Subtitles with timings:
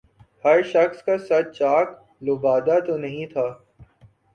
[0.45, 1.87] ہر شخص کا صد چاک
[2.25, 3.47] لبادہ تو نہیں تھا